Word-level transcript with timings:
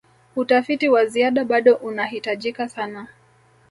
utafiti 0.35 0.89
wa 0.89 1.05
ziada 1.05 1.45
bado 1.45 1.75
unahitajika 1.75 2.69
sana 2.69 3.07